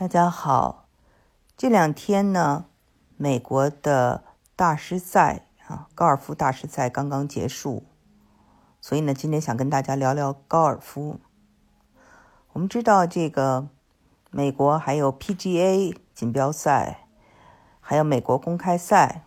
[0.00, 0.86] 大家好，
[1.56, 2.66] 这两天呢，
[3.16, 4.22] 美国的
[4.54, 7.82] 大师赛啊，高尔夫大师赛刚刚结束，
[8.80, 11.18] 所以呢，今天想跟大家聊聊高尔夫。
[12.52, 13.66] 我们知道这个
[14.30, 17.08] 美国还有 PGA 锦标赛，
[17.80, 19.24] 还有美国公开赛，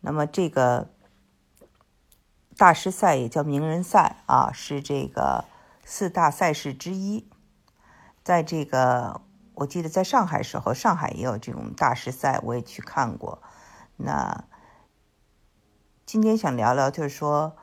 [0.00, 0.88] 那么这个
[2.56, 5.44] 大师赛也叫名人赛啊，是这个
[5.84, 7.28] 四大赛事之一。
[8.24, 9.20] 在这个，
[9.54, 13.42] 我记得在上海时候，上海也有这种大师赛，我也去看过。
[13.96, 14.44] 那
[16.06, 17.56] 今天想聊聊，就是说，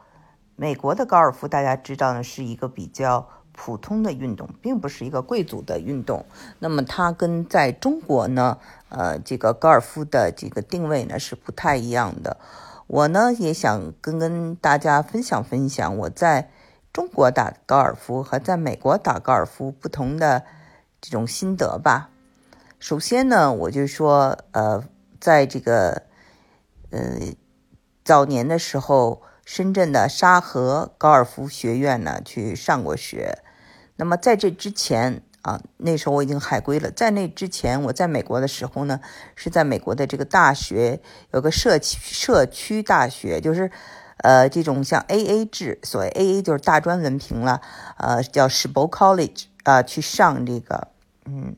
[0.58, 6.26] 美国的高尔夫，大家知道呢，是一个比较普通的运动，并不是一个贵族的运动。
[6.59, 8.58] 那么它跟在中国呢，
[8.89, 12.38] 呃，这个高尔夫的这个定位呢是不太一样的。
[12.88, 16.52] 我呢也想跟跟大家分享分享我在。
[16.91, 20.43] 中国打高尔夫和在美国打高尔夫不同的
[20.99, 22.09] 这种心得吧。
[22.80, 24.84] 首先呢，我就说，呃，
[25.19, 26.02] 在这个
[26.89, 27.19] 呃
[28.03, 33.38] 早年的时候，深圳的沙河高尔夫学院呢去上过学。
[33.97, 36.89] 那么在这之前啊，那时候我已经海归了。
[36.89, 38.99] 在那之前，我在美国的时候呢，
[39.36, 40.99] 是在美国的这个大学
[41.33, 43.69] 有个社区社区大学，就是。
[44.22, 47.62] 呃，这种像 A A 制，所谓 A A 就是大专文凭了，
[47.98, 50.89] 呃，叫 s h i b o College 啊，去上这个
[51.26, 51.56] 嗯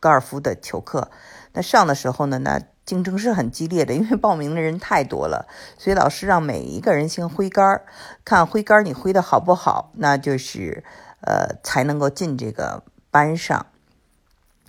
[0.00, 1.10] 高尔夫的球课。
[1.52, 5.46] 那上的时候呢，那竞争是很激烈的，因为报名的人太多了，
[5.76, 7.82] 所以老师让每一个人先挥杆，
[8.24, 10.82] 看挥杆你挥的好不好，那就是
[11.20, 13.66] 呃才能够进这个班上。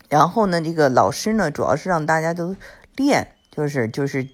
[0.10, 2.56] 然后呢，这个老师呢，主要是让大家都
[2.98, 4.28] 练，就是就是。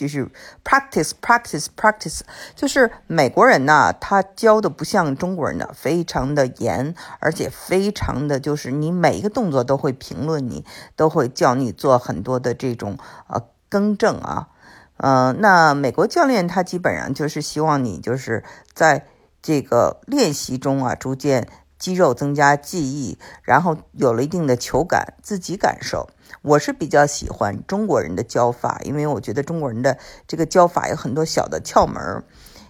[0.00, 0.26] 就是
[0.64, 2.20] practice practice practice，
[2.54, 10.64] 就是美国人呢，他教的不像中国人的非常的严，而且非常的就是你每一个动作都会评论，你
[10.96, 14.48] 都会叫你做很多的这种呃更正啊，
[14.96, 18.42] 嗯，那美国教练他基本上就是希望你就是
[18.72, 19.06] 在
[19.42, 21.46] 这个练习中啊，逐渐
[21.80, 26.08] 肌肉增加记忆，然后有了一定的球感，自己感受。
[26.42, 29.98] 我是比较喜欢中国人的教法，因为我觉得中国人的
[30.28, 32.22] 这个教法有很多小的窍门。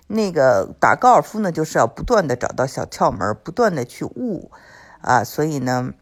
[0.07, 4.51] 那个打高尔夫呢，就是要不断的找到小窍门，不断的去悟
[5.01, 5.23] 啊。
[5.23, 5.93] 所以呢，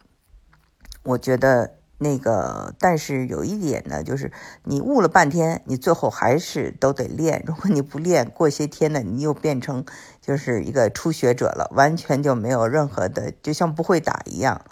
[1.03, 4.33] 我觉得那个，但是有一点呢，就是
[4.65, 7.43] 你悟了半天，你最后还是都得练。
[7.47, 9.85] 如果你不练，过些天呢，你又变成
[10.21, 14.63] 就是一个初学者了，完全就没有任何的，就像不会打一样。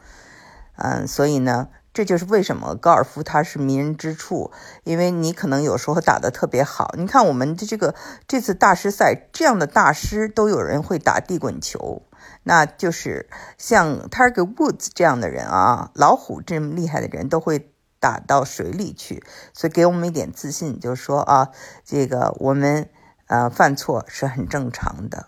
[0.77, 1.69] 嗯，所以呢。
[1.97, 4.51] 这就是为什么高尔夫它是迷人之处，
[4.85, 6.95] 因为你可能有时候打得特别好。
[6.99, 7.95] 你看我们的这个
[8.29, 12.03] 这次大师赛，这样的大师都有人会打地滚球，
[12.49, 21.51] 那就是像 Tiger Woods 这样的人啊，老虎这么厉害的人都会打到水里去，所以给我们一点自信，就是说啊，
[21.85, 22.89] 这个我们
[23.27, 25.27] 呃犯错是很正常的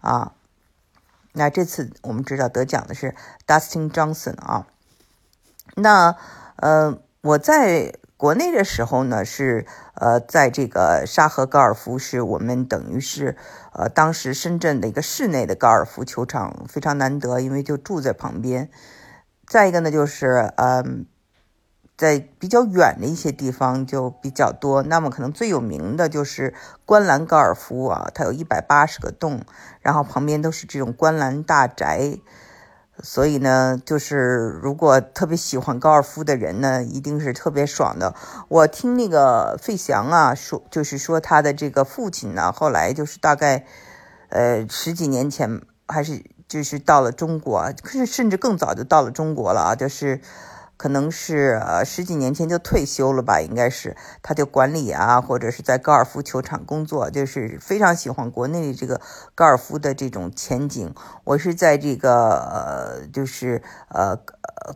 [0.00, 0.32] 啊。
[1.32, 3.14] 那这次我们知道得奖的是
[3.46, 4.66] Dustin Johnson 啊。
[5.76, 6.16] 那，
[6.56, 9.64] 呃，我在国内的时候呢，是
[9.94, 13.36] 呃，在这个沙河高尔夫，是我们等于是，
[13.72, 18.70] 呃，当时深圳的一个室内的高尔夫球场非常难得，因为就住在旁边。
[19.46, 20.84] 再一个呢，就是呃，
[21.96, 24.82] 在比较远的一些地方就比较多。
[24.82, 26.54] 那么可能最有名的就是
[26.84, 29.42] 观澜高尔夫啊，它有一百八十个洞，
[29.80, 32.18] 然后旁边都是这种观澜大宅。
[33.02, 38.14] 所以呢，就是如果特别喜欢高尔夫的人呢，一定是特别爽的。
[38.48, 43.64] 我听那个费翔啊说，就是说他的这个父亲呢，后来就是大概，
[44.30, 50.20] 呃，十几年前还是就是到了中国，可是甚至更早就到了中国了啊，就是。
[50.78, 59.00] 可能是呃十几年前就退休了吧，应该是他就管理啊，或者是在高尔夫球场工作，就是非常喜欢国内这个
[59.34, 60.94] 高尔夫的这种前景。
[61.24, 64.16] 我是在这个呃，就是呃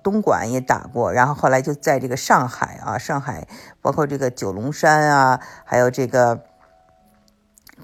[0.03, 3.47] 东莞也打过，然后后来就在这个上海啊，上海
[3.81, 6.43] 包括这个九龙山啊，还有这个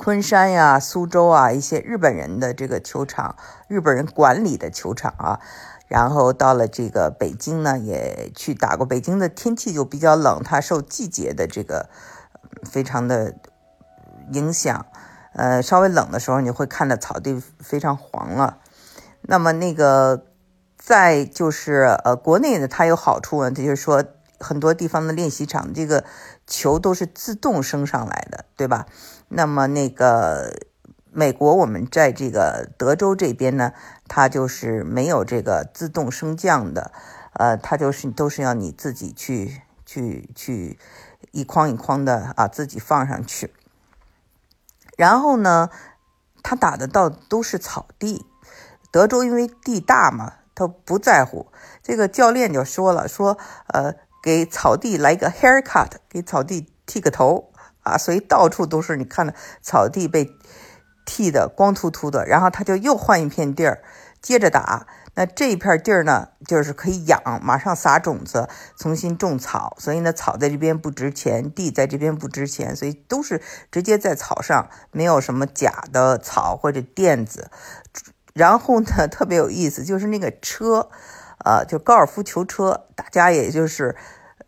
[0.08, 3.36] 昆山呀、苏州啊一些日本人的这个球场，
[3.68, 5.38] 日本人管理的球场啊。
[5.86, 8.86] 然后到了这个北京呢，也去打过。
[8.86, 11.90] 北京的天气就比较冷，它受季节的这个
[12.64, 13.34] 非常的
[14.32, 14.86] 影响。
[15.34, 18.56] 呃，稍微冷的时候，你会看到草地非常黄了。
[19.20, 20.24] 那么那个
[20.78, 24.02] 在就是呃，国内的它有好处呢，就是说
[24.40, 26.02] 很多地方的练习场这个
[26.46, 28.86] 球都是自动升上来的，对吧？
[29.28, 30.54] 那么那个。
[31.10, 33.72] 美国，我们在这个德州这边呢，
[34.06, 36.92] 它就是没有这个自动升降的，
[37.32, 40.78] 呃，它就是都是要你自己去去去
[41.32, 43.52] 一筐一筐的啊，自己放上去。
[44.96, 45.70] 然后呢，
[46.42, 48.24] 他打的到都是草地，
[48.92, 51.50] 德州因为地大嘛，他不在乎。
[51.82, 53.38] 这个教练就说了，说
[53.68, 57.50] 呃，给草地来个 haircut，给草地剃个头
[57.92, 60.36] 啊，所以到处都是你看的草地被
[61.04, 62.26] 剃的光秃秃的。
[62.26, 63.82] 然后他就又换一片地儿，
[64.20, 64.86] 接着打。
[65.14, 69.76] 那这一片地儿呢，就是可以养，马上撒种子，重新种草。
[69.80, 73.42] 所以呢，草在这边不值钱，地在这边不值钱，所以都是
[73.72, 77.50] 直接在草上，没有什么假的草或者垫子。
[78.32, 80.88] 然后呢，特别有意思，就是那个车，
[81.44, 83.96] 呃，就高尔夫球车，大家也就是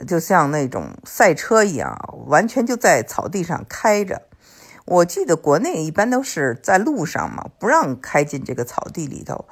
[0.06, 4.22] 就像那种赛车一样，完全就在草地上开着。
[4.86, 9.46] 我记得国内一般都是在路上嘛，不让开进这个草地里头，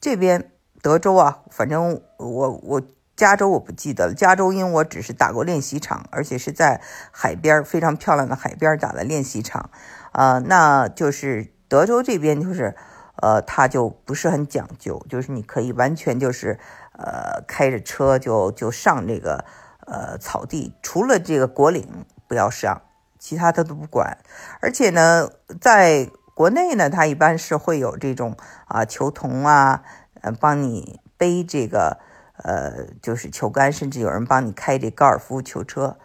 [0.00, 0.48] 这边。
[0.82, 2.82] 德州啊，反正我我
[3.14, 4.14] 加州我不记得了。
[4.16, 6.80] 加州因为我只是打过练习场，而且是在
[7.12, 9.70] 海边非常漂亮的海边打的练习场，
[10.10, 12.74] 呃，那就是德州这边就是，
[13.14, 16.58] 呃，它就不是很讲究，就是你可以完全就是
[16.98, 19.44] 呃开着车就就上这个
[19.86, 22.82] 呃草地，除了这个果岭不要上，
[23.18, 24.18] 其他的都不管。
[24.60, 25.30] 而且呢，
[25.60, 28.36] 在国内呢，它一般是会有这种
[28.66, 29.82] 啊球童啊。
[30.24, 31.98] 呃，帮你背这个，
[32.44, 35.98] 呃，就是球杆，甚至有人帮你开这高尔夫球车。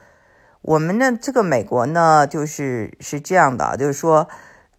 [0.64, 4.28] 我们呢，这个美国呢，就是是这样的，就是说，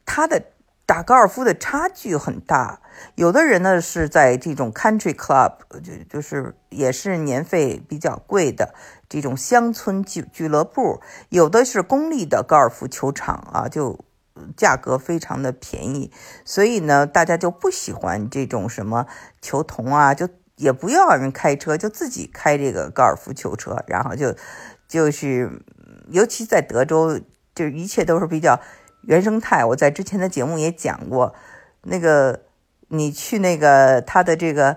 [0.05, 0.43] 他的
[0.89, 2.81] 打高尔夫的差距很大。
[3.15, 8.73] 有的人呢是在这种 country club，就就是也是年费比较贵的
[9.07, 14.01] 这种乡村俱俱乐部，有的是公立的高尔夫球场啊，就。
[14.57, 16.13] 价格非常的便宜，
[16.45, 19.09] 所以呢，大家就不喜欢这种什么
[19.43, 24.37] 球童啊，就也不要人开车，就自己开这个高尔夫球车，然后就
[24.87, 25.61] 就是，
[26.11, 27.21] 尤其在德州，
[27.53, 28.61] 就一切都是比较
[29.09, 29.65] 原生态。
[29.65, 31.35] 我在之前的节目也讲过，
[31.85, 32.43] 那个
[32.89, 34.77] 你去那个他的这个，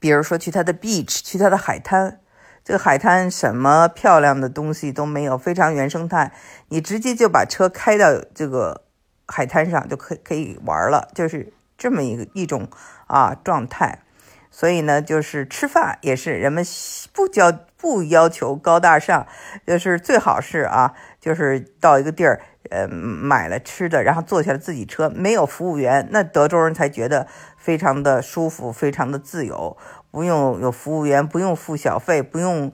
[0.00, 2.20] 比如说去他的 beach，去他的海滩。
[2.64, 6.32] 这个海滩什么漂亮的东西都没有，非常原生态。
[6.70, 8.82] 你直接就把车开到这个
[9.28, 12.68] 海滩上就可可以玩了，就是这么一个一种
[13.06, 14.02] 啊状态。
[14.50, 16.64] 所以呢，就是吃饭也是人们
[17.12, 19.28] 不要不要求高大上，
[19.66, 22.40] 就是最好是啊，就是到一个地儿，
[22.70, 27.26] 呃，买了吃的，然后坐下来自己车，没有服务员，那德州人才觉得
[27.56, 29.76] 非常的舒服，非常的自由。
[30.10, 32.72] 不用有服务员，不用付小费，不用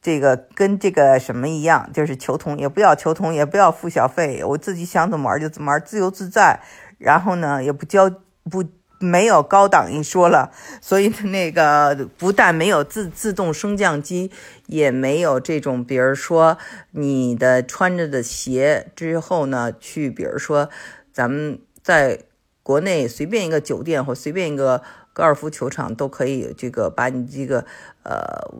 [0.00, 6.60] 这个跟这个什么一样，就是求同也不要求同，也不要付小费，我自己想怎么玩就怎么玩，自由自在。
[6.98, 8.10] 然后呢，也不交
[8.50, 8.62] 不
[9.02, 10.50] 没有高档一说了，
[10.80, 14.30] 所以那个不但没有自自动升降机，
[14.66, 16.56] 也没有这种，比如说
[16.92, 20.70] 你的穿着的鞋之后呢，去比如说
[21.12, 22.20] 咱们在
[22.62, 24.82] 国内随便一个酒店或随便一个。
[25.14, 27.66] 高尔夫球场都可以，这个把你这个
[28.02, 28.50] 呃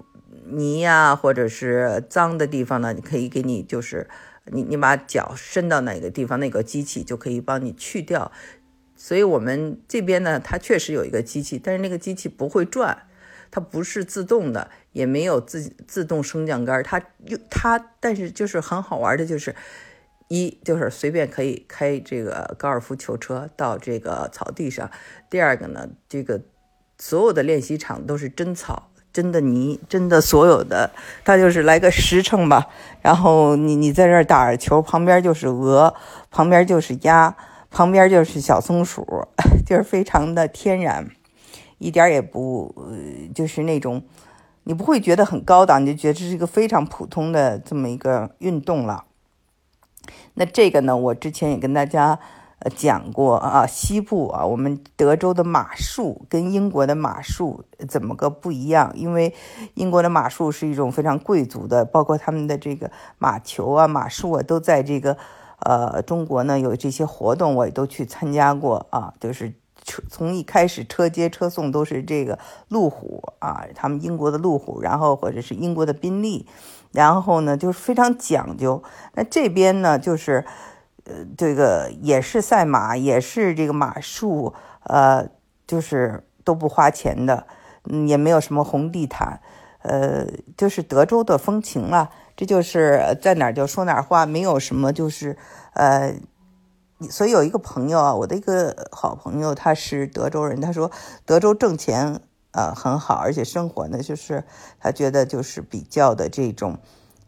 [0.51, 4.07] 泥呀，或者是脏的地方呢，你可以给你就是
[4.45, 8.31] 你你把脚伸到哪个地方，那个机器就可以帮你去掉。
[9.03, 12.97] 所以我们这边呢，它确实有一个机器，但是那个机器不会转，
[13.51, 19.57] 它不是自动的，也没有自自动升降杆，它又它但是就是很好玩的，就是。
[20.29, 24.91] 一就是随便可以开这个高尔夫球车到这个草地上，
[25.29, 26.41] 第二个呢，这个
[26.97, 30.91] 所有的练习场都是真草、真的泥、真的所有的，
[31.23, 32.69] 它就是来个实诚吧。
[33.03, 35.95] 然后你你在这儿打着球，旁边就是鹅，
[36.31, 37.37] 旁边就是鸭，
[37.73, 39.05] 旁边就是小松鼠，
[39.67, 41.11] 就是非常的天然，
[41.79, 42.75] 一点也不
[43.35, 44.03] 就是那种
[44.65, 49.05] 你不会觉得很高档，你就觉得这是一个非常普通的这么一个运动了。
[50.35, 52.19] 那这个呢，我之前也跟大家
[52.59, 58.93] 呃讲过啊，西部啊，我们德州的马术跟英国的马术怎么个不一样？
[58.95, 59.35] 因为
[59.75, 65.17] 英国的马术是一种非常贵族的，包括他们的这个马球啊、马术啊，都在这个
[65.65, 69.53] 呃中国呢有这些活动，我也都去参加过啊，就是
[69.85, 72.39] 车从一开始车接车送都是这个
[72.69, 76.47] 路虎啊，他们英国的路虎，然后或者是英国的宾利。
[76.93, 78.83] 然后呢，就是非常讲究。
[79.15, 80.45] 那这边呢，就是，
[81.05, 84.53] 呃，这个也是赛马，也是这个马术，
[84.83, 85.27] 呃，
[85.67, 87.47] 就是都不花钱的，
[87.85, 89.41] 嗯，也没有什么红地毯，
[89.81, 92.11] 呃，就是德州的风情了。
[92.37, 95.37] 这就是在哪儿就说哪儿话，没有什么就是，
[95.75, 96.15] 呃，
[97.11, 100.91] 所以有一个朋友啊，我的一个好朋友，他是德州人，他说
[101.27, 102.21] 德州挣钱
[102.53, 104.45] 呃很好，而且生活呢就是
[104.81, 106.79] 他觉得就是比较的这种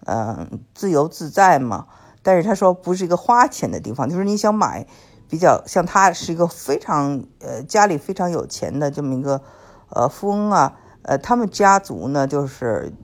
[0.06, 1.86] 嗯自由自在嘛。
[2.22, 4.86] 但是他说不是一个花钱的地方，就是你想买
[5.28, 9.42] 比较像他是一个非常呃家里非常有钱的这么一个
[9.90, 12.94] 呃富翁啊，呃他们家族呢就是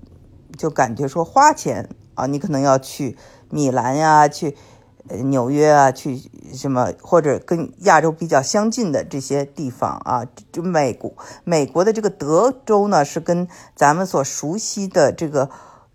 [0.56, 3.16] 就感觉说花钱啊，你可能要去
[3.48, 4.56] 米兰呀去。
[5.24, 15.50] 纽约啊，去什么或者跟亚洲比较相近的这些地方啊，就美国，美国的这个德州呢，是跟咱们所熟悉的这个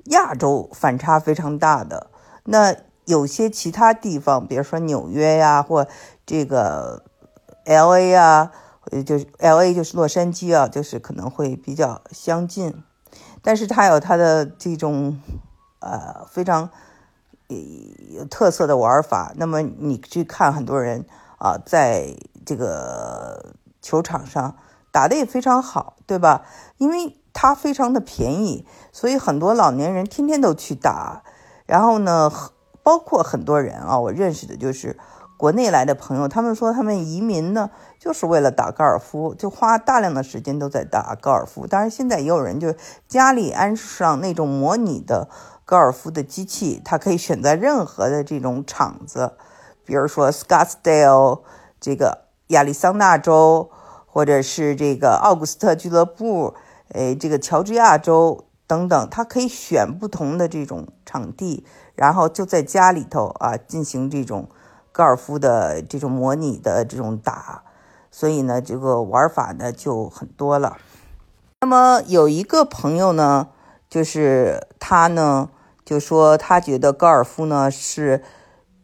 [0.05, 2.07] 亚洲反差非常大的。
[2.43, 5.87] 那有些其他地方，比如说纽约呀，或
[6.25, 7.03] 这个
[7.63, 8.51] L A 啊，
[9.05, 12.83] 就是 L A 就是洛杉矶啊，就是可能会比较相近，
[13.45, 15.21] 但是它有它的这种
[15.79, 16.69] 呃非常。
[18.09, 21.05] 有特色的玩法，那么你去看很多人
[21.37, 24.55] 啊，在这个球场上
[24.91, 26.41] 打的也非常好，对吧？
[26.79, 31.21] 因为它非常的便宜，所以很多老年人天天都去打。
[31.67, 32.31] 然后呢，
[32.81, 34.97] 包括很多人啊，我认识的就是
[35.37, 37.69] 国内来的朋友，他们说他们移民呢，
[38.05, 41.65] 就是为了打高尔夫，就花大量的时间都在打高尔夫。
[41.65, 42.71] 当然，现在也有人就
[43.07, 45.27] 家里安上那种模拟的。
[45.65, 49.33] 高尔夫的机器，它可以选择任何的这种场子，
[49.83, 51.41] 比如说 Scottsdale
[51.81, 53.71] 这个亚利桑那州，
[54.05, 56.53] 或者是这个奥古斯特俱乐部，
[56.89, 64.47] 诶，这个乔治亚州等等，他可以选不同的这种场地，然后就在家里头啊进行这种
[64.91, 67.63] 高尔夫的这种模拟的这种打，
[68.17, 70.77] 所以呢，这个玩法呢就很多了。
[71.59, 73.49] 那么有一个朋友呢，
[73.89, 75.49] 就是他呢。
[75.83, 78.23] 就说他觉得高尔夫呢是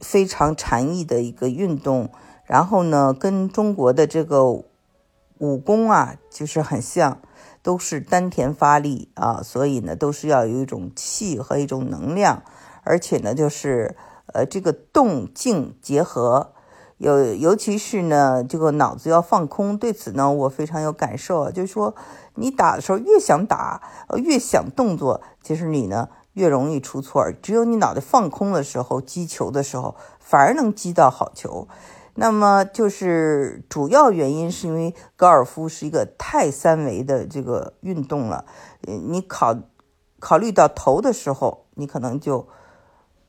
[0.01, 2.11] 非常禅意的一个运动，
[2.45, 4.45] 然后呢跟中国的这个
[5.39, 7.19] 武功啊就是很像，
[7.63, 12.43] 都是丹田发力啊，所以呢都是要有一种气和一种能量，
[12.83, 13.95] 而且呢就是
[14.27, 16.53] 呃这个动静结合，
[17.01, 21.96] 有尤其是呢这个脑子要放空，对此呢我非常有感受啊，就是说
[22.36, 23.81] 你打的时候越想打，
[24.17, 26.10] 越想动作，其实你呢。
[26.34, 31.67] 越容易出错，只有你脑袋放空的时候，击球的时候反而能击到好球。
[32.15, 38.46] 那么就是主要原因是因为高尔夫是一个太三维的这个运动了。
[38.88, 39.58] 你考
[40.22, 42.48] 考虑到头的时候，你可能就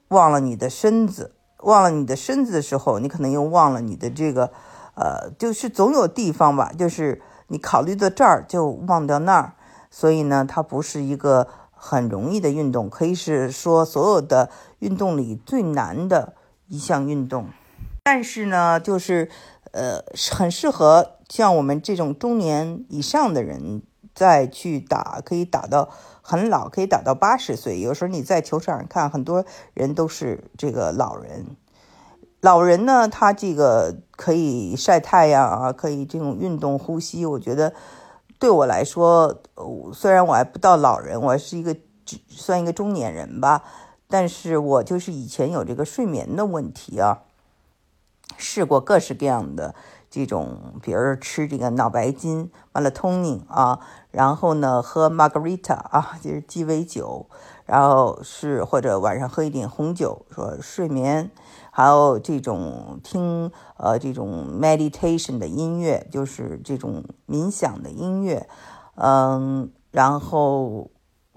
[0.06, 4.52] 忘了你的身子，忘了你的身子的时候，你可能又忘了你的这个
[4.94, 9.54] 呃，就是总有地方吧，就是你考虑到这儿就忘掉那儿。
[9.90, 11.48] 所以呢，它不是一个。
[11.84, 16.34] 很容易的运动，可以是说所有的运动里最难的
[16.68, 17.46] 一项运动。
[18.04, 19.28] 但是呢，就是
[19.72, 20.00] 呃，
[20.30, 23.82] 很适合像我们这种中年以上的人
[24.14, 25.90] 再去打，可以打到
[26.22, 27.80] 很老，可以打到八十岁。
[27.80, 31.56] 有时候你在球场上看，很多人都是这个老人。
[32.40, 37.74] 老人呢，他这个可以晒太阳啊，可以这种运动呼吸，我觉得。
[38.38, 39.40] 对我来说，
[39.94, 41.76] 虽然我还不到老人，我是一个
[42.26, 43.62] 算一个中年人吧，
[44.08, 47.22] 但是我就是以前有这个睡眠的问题啊，
[48.36, 49.76] 试过各式各样的
[50.12, 57.30] 这种，比如吃这个脑白金 （melatonin） 啊，然后呢喝 margarita 啊，就是鸡尾酒，
[57.64, 61.30] 然后是或者晚上喝一点红酒，说睡眠。
[61.70, 68.46] 还有这种听呃这种 meditation 的音乐，就是这种冥想的音乐，
[68.96, 70.90] 嗯，然后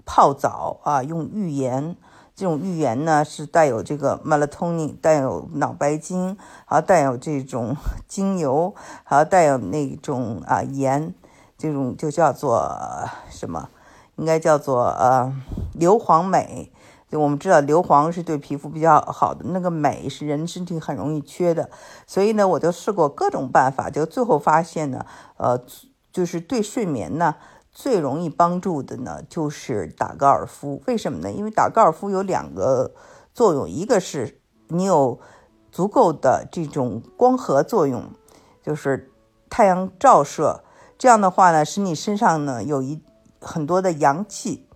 [0.04, 1.96] 泡澡啊，用浴盐，
[2.36, 7.74] 这种浴盐呢是带有这个 melatonin，带有脑白金，还带有这种
[8.06, 8.74] 精油，
[9.04, 11.14] 还带有那种啊盐，
[11.56, 12.70] 这种就叫做
[13.30, 13.70] 什么？
[14.16, 15.32] 应该叫做呃
[15.72, 16.70] 硫磺镁。
[17.08, 21.70] 就我们知道硫磺是对皮肤比较好的，那个镁是人身体很容易缺的，
[22.06, 25.06] 所以呢，我就试过各种办法，就最后发现呢，
[25.38, 25.58] 呃，
[26.12, 27.36] 就是对睡眠呢
[27.76, 30.82] 最容易帮助的呢，就是打高尔夫。
[30.86, 31.30] 为什么呢？
[31.30, 32.94] 因为打高尔夫有两个
[33.34, 35.20] 作用，一个是你有
[35.70, 38.04] 足够的这种光合作用，
[38.62, 39.12] 就是
[39.50, 40.64] 太阳照射，
[40.96, 43.02] 这样的话呢，使你身上呢有一
[43.42, 44.66] 很多的阳气。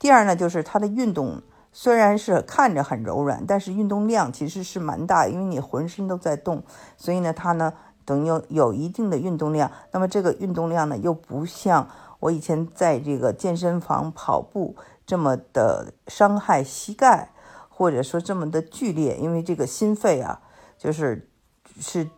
[0.00, 1.40] 第二呢，就是它的运动。
[1.72, 6.64] 虽然是看着很柔软，但是运动量其实是蛮大，因为你浑身都在动，
[6.96, 7.72] 所以呢，它呢
[8.04, 9.70] 等于有一定的运动量。
[9.92, 11.88] 那么这个运动量呢，又不像
[12.20, 17.32] 我以前在这个健身房跑步这么的伤害膝盖，
[17.68, 20.40] 或者说这么的剧烈，因为这个心肺啊，
[20.78, 21.28] 就是
[21.80, 22.08] 是，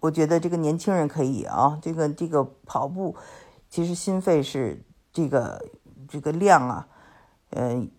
[0.00, 3.16] 我觉得这个年轻人可以啊，这个这个跑步
[3.68, 5.64] 其实心肺是这个
[6.08, 6.88] 这个量啊，
[7.50, 7.90] 嗯，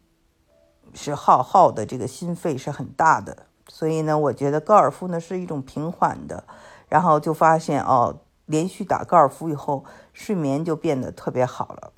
[0.93, 3.45] 是耗耗的这个心肺是很大的。
[3.67, 6.45] 所以呢，我觉得高尔夫呢是一种平缓的，
[6.87, 11.93] 然后就发现哦，连续打高尔夫以后，睡眠就变得特别好了。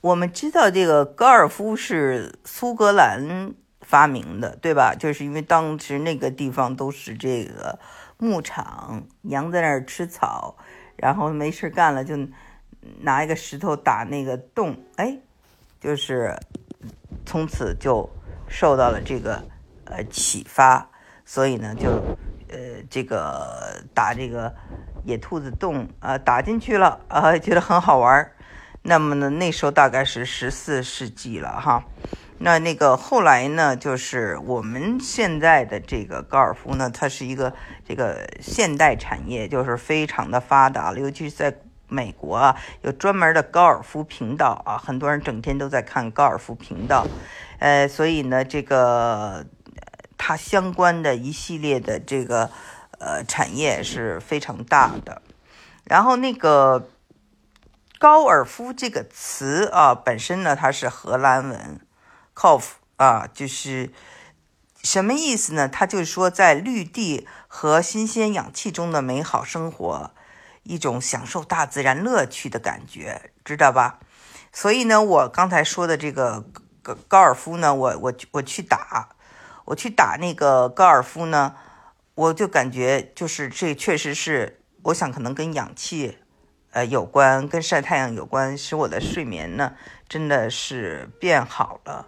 [0.00, 4.96] 我们知道这个高尔夫是苏格兰发明的，对吧？
[4.98, 7.78] 就是因为当时那个地方都是这个
[8.18, 10.56] 牧场，羊在那儿吃草，
[10.96, 12.16] 然后没事干了就
[13.00, 15.18] 拿一个石头打那个洞，哎，
[15.80, 16.36] 就是
[17.24, 18.08] 从此就
[18.48, 19.40] 受到了这个
[19.84, 20.90] 呃启发，
[21.24, 21.90] 所以呢就
[22.48, 24.52] 呃这个打这个
[25.04, 28.30] 野兔子洞啊打进去了啊，觉得很好玩。
[28.82, 31.84] 那么呢，那时候大概是十四世纪了哈。
[32.38, 37.54] 那那个后来呢，就是我们现在的这个高尔夫呢，它是一个
[37.86, 40.98] 这个现代产业，就是非常的发达了。
[40.98, 41.56] 尤其是在
[41.86, 47.06] 美国啊，有专门的高尔夫频道啊，很多人整天都在看高尔夫频道。
[47.60, 49.46] 呃，所以呢，这个
[50.18, 52.50] 它相关的一系列的这个
[53.02, 55.20] 呃产业是非常大的。
[55.84, 56.88] 然后那个。
[57.98, 61.80] 高尔夫这个词啊，本身呢，它是荷兰文
[62.34, 63.92] k o f 啊，就是
[64.82, 65.68] 什么意思呢？
[65.68, 70.10] 它就是说，在绿地和新鲜氧气中的美好生活，
[70.64, 74.00] 一种享受大自然乐趣的感觉，知道吧？
[74.52, 76.44] 所以呢，我刚才说的这个
[76.82, 79.10] 高高尔夫呢，我我我去打，
[79.66, 81.54] 我去打那个高尔夫呢，
[82.14, 86.18] 我就感觉就是这确实是，我想可能跟氧气。
[86.72, 89.74] 呃，有关跟晒太阳有关，使我的睡眠呢
[90.08, 92.06] 真的是变好了。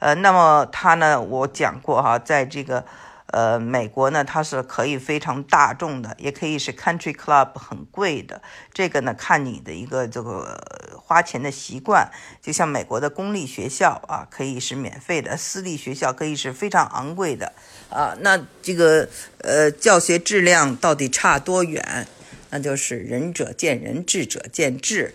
[0.00, 2.84] 呃，那么他呢，我讲过哈，在这个
[3.32, 8.40] 呃美国呢，它是可以非常大众的，也可以是 country club 很贵的。
[8.72, 10.56] 这个呢，看你的一个这个
[11.04, 12.10] 花钱的习惯。
[12.40, 17.52] 就像美国的公立学校啊，可以是免费的；私立学校可以是非常昂贵的
[17.90, 18.14] 啊。
[18.20, 22.06] 那这个呃教学质量到底差多远？
[22.50, 25.14] 那就是仁者见仁，智者见智，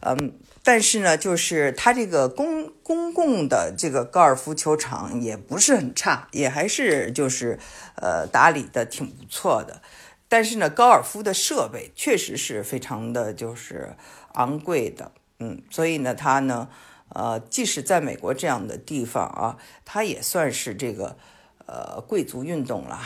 [0.00, 0.32] 嗯，
[0.66, 7.58] 但是呢，就是它这个公公共的这个高尔夫球场也不是很差，也还是就是
[7.96, 9.82] 呃打理的挺不错的。
[10.26, 13.94] 但是呢，高尔夫的设备确实是非常的就是
[14.32, 16.70] 昂贵的，嗯，所以呢，它呢，
[17.10, 21.18] 呃，即使在美国这样的地方啊，它也算是这个
[21.66, 23.00] 呃贵族运动了。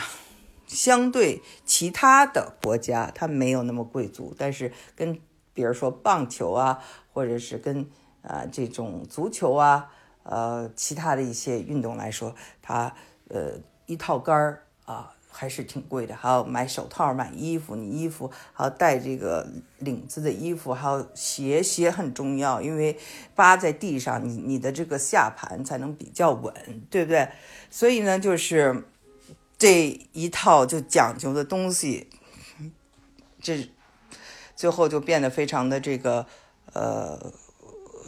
[0.65, 5.19] 相对其他的国家，它没有那么贵族，但是跟
[5.53, 6.79] 比如说棒球啊，
[7.19, 7.85] 或者是跟
[8.21, 9.91] 啊这种足球啊，
[10.23, 12.95] 呃其他的一些运动来说，它
[13.27, 19.45] 呃一套杆儿啊还是挺贵的，还要买手套、买衣服，你衣服还要带这个
[19.79, 22.97] 领子的衣服，还有鞋，鞋很重要，因为
[23.35, 26.53] 扒在地上，你你的这个下盘才能比较稳，
[26.89, 27.27] 对不对？
[27.69, 28.85] 所以呢，就是。
[29.61, 32.07] 这一套就讲究的东西，
[33.41, 33.69] 这
[34.55, 36.25] 最后就变得非常的这个
[36.73, 37.33] 呃，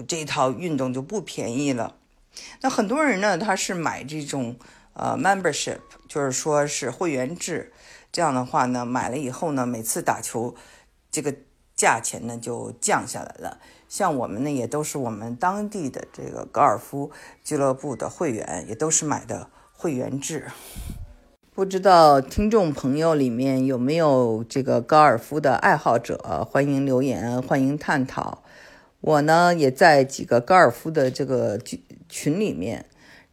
[0.07, 1.95] 这套运动就不便宜了。
[2.61, 4.55] 那很多人呢，他是买这种
[4.93, 7.73] 呃 membership，就是说是会员制。
[8.11, 10.55] 这样的话呢，买了以后呢，每次打球
[11.09, 11.33] 这个
[11.75, 13.59] 价钱呢就降下来了。
[13.87, 17.11] 像我们呢，也都是我们当地的这个高尔夫
[17.43, 20.47] 俱乐部的会员，也都是买的会员制。
[21.53, 26.47] 不知道听众朋友里面有没有这个高尔夫的爱好者？
[26.49, 28.40] 欢迎留言，欢迎探讨。
[29.01, 32.85] 我呢也在几个高尔夫的这个群群里面，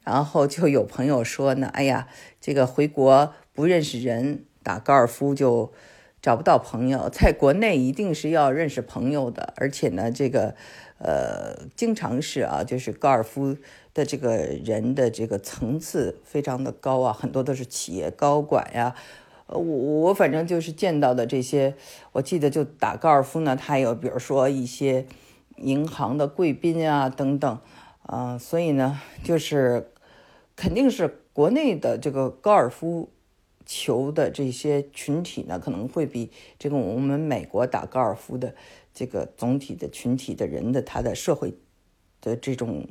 [0.02, 2.08] 然后就有朋友说呢：“哎呀，
[2.40, 5.72] 这个回国不认识人，打高尔夫就
[6.20, 7.08] 找不到朋友。
[7.08, 10.54] 在国内一定是要认识朋友的，而且呢，这个
[10.98, 13.56] 呃，经常是啊，就是高尔夫。”
[13.94, 18.94] 的这个人的这个层次非常的高啊，很多都是企业高管呀。
[19.46, 21.74] 呃，我我反正就是见到的这些，
[22.12, 25.04] 我记得就打高尔夫呢，他有比如说一些
[25.60, 27.58] 银行的贵宾啊等等，
[28.02, 29.90] 啊，所以呢，就是
[30.56, 33.10] 肯定是国内的这个高尔夫
[33.64, 38.54] 球的这些群体呢，可能会比这个我们美国打高尔夫的
[38.92, 41.54] 这个总体的群体的人的他的社会
[42.20, 42.86] 的这种。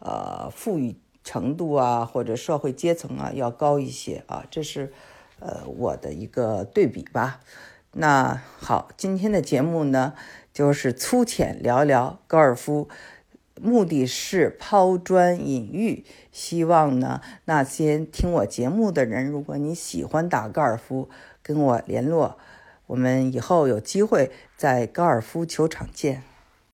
[0.00, 4.92] 呃，富裕程度啊，或者社会阶层啊，要高一些啊，这是
[5.38, 7.40] 呃我的一个对比吧。
[7.92, 10.12] 那好，今天的节目呢，
[10.54, 12.88] 就是粗浅聊聊高尔夫，
[13.60, 21.10] 目的是抛砖引玉，希望呢那些听我节目的人，如果你喜欢打高尔夫，
[21.42, 22.38] 跟我联络，
[22.86, 26.22] 我们以后有机会在高尔夫球场见。